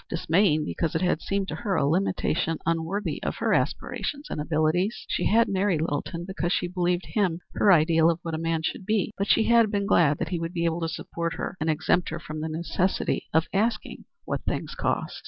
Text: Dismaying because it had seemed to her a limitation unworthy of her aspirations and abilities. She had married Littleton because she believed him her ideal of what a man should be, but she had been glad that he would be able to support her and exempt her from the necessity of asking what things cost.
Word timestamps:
Dismaying 0.09 0.65
because 0.65 0.95
it 0.95 1.03
had 1.03 1.21
seemed 1.21 1.47
to 1.49 1.55
her 1.57 1.75
a 1.75 1.85
limitation 1.85 2.57
unworthy 2.65 3.21
of 3.21 3.35
her 3.35 3.53
aspirations 3.53 4.31
and 4.31 4.41
abilities. 4.41 5.05
She 5.07 5.27
had 5.27 5.47
married 5.47 5.79
Littleton 5.81 6.25
because 6.27 6.51
she 6.51 6.67
believed 6.67 7.05
him 7.05 7.39
her 7.53 7.71
ideal 7.71 8.09
of 8.09 8.17
what 8.23 8.33
a 8.33 8.39
man 8.39 8.63
should 8.63 8.83
be, 8.83 9.13
but 9.15 9.27
she 9.27 9.43
had 9.43 9.69
been 9.69 9.85
glad 9.85 10.17
that 10.17 10.29
he 10.29 10.39
would 10.39 10.53
be 10.53 10.65
able 10.65 10.81
to 10.81 10.89
support 10.89 11.35
her 11.35 11.55
and 11.61 11.69
exempt 11.69 12.09
her 12.09 12.17
from 12.17 12.41
the 12.41 12.49
necessity 12.49 13.27
of 13.31 13.45
asking 13.53 14.05
what 14.25 14.41
things 14.45 14.73
cost. 14.73 15.17